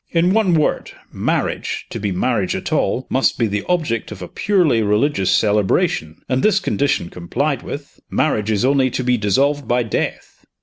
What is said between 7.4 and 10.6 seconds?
with, marriage is only to be dissolved by death.